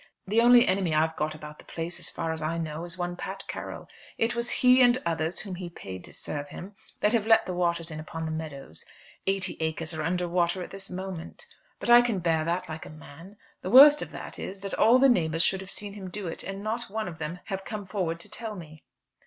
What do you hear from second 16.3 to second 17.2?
and not one of